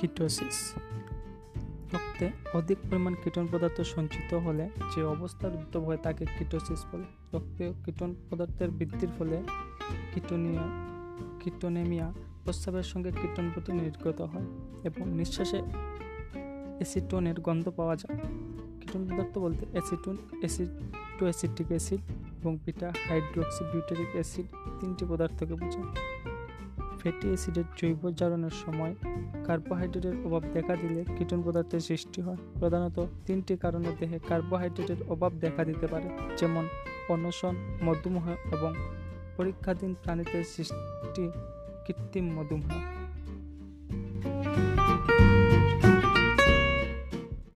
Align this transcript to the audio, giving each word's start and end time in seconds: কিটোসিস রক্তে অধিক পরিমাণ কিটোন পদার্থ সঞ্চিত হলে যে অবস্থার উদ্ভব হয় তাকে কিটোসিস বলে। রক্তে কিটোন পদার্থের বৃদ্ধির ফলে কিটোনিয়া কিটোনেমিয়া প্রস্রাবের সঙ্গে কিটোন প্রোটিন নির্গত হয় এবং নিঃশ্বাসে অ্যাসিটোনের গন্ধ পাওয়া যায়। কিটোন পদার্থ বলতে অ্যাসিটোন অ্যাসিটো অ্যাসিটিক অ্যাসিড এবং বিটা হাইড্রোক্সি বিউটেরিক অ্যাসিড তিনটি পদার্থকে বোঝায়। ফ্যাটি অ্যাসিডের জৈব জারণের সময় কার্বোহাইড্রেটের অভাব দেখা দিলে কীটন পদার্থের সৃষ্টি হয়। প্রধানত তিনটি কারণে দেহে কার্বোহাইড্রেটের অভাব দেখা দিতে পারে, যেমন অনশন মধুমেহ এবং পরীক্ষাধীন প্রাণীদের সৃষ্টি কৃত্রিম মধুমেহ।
কিটোসিস 0.00 0.58
রক্তে 1.94 2.30
অধিক 2.54 2.78
পরিমাণ 2.90 3.14
কিটোন 3.24 3.46
পদার্থ 3.52 3.80
সঞ্চিত 3.80 4.34
হলে 4.34 4.70
যে 4.94 5.00
অবস্থার 5.04 5.52
উদ্ভব 5.54 5.82
হয় 5.84 5.96
তাকে 5.96 6.24
কিটোসিস 6.38 6.84
বলে। 6.92 7.06
রক্তে 7.32 7.72
কিটোন 7.84 8.14
পদার্থের 8.30 8.70
বৃদ্ধির 8.70 9.08
ফলে 9.18 9.42
কিটোনিয়া 10.14 10.64
কিটোনেমিয়া 11.40 12.12
প্রস্রাবের 12.44 12.82
সঙ্গে 12.82 13.10
কিটোন 13.12 13.50
প্রোটিন 13.54 13.76
নির্গত 13.76 14.20
হয় 14.22 14.46
এবং 14.84 15.04
নিঃশ্বাসে 15.08 15.60
অ্যাসিটোনের 16.76 17.40
গন্ধ 17.40 17.68
পাওয়া 17.76 17.96
যায়। 17.96 18.18
কিটোন 18.80 19.02
পদার্থ 19.06 19.38
বলতে 19.38 19.66
অ্যাসিটোন 19.72 20.16
অ্যাসিটো 20.38 21.24
অ্যাসিটিক 21.28 21.66
অ্যাসিড 21.66 22.00
এবং 22.40 22.58
বিটা 22.66 22.92
হাইড্রোক্সি 23.08 23.64
বিউটেরিক 23.64 24.10
অ্যাসিড 24.12 24.46
তিনটি 24.80 25.04
পদার্থকে 25.08 25.54
বোঝায়। 25.54 25.88
ফ্যাটি 27.00 27.26
অ্যাসিডের 27.28 27.66
জৈব 27.78 28.02
জারণের 28.18 28.54
সময় 28.64 28.94
কার্বোহাইড্রেটের 29.46 30.16
অভাব 30.26 30.42
দেখা 30.56 30.74
দিলে 30.76 31.00
কীটন 31.16 31.40
পদার্থের 31.46 31.80
সৃষ্টি 31.80 32.20
হয়। 32.22 32.40
প্রধানত 32.60 32.98
তিনটি 33.26 33.54
কারণে 33.56 33.90
দেহে 34.00 34.18
কার্বোহাইড্রেটের 34.28 35.00
অভাব 35.08 35.32
দেখা 35.44 35.62
দিতে 35.64 35.86
পারে, 35.86 36.08
যেমন 36.38 36.64
অনশন 37.08 37.54
মধুমেহ 37.86 38.26
এবং 38.54 38.72
পরীক্ষাধীন 39.36 39.92
প্রাণীদের 40.02 40.44
সৃষ্টি 40.44 41.24
কৃত্রিম 41.86 42.26
মধুমেহ। 42.36 42.74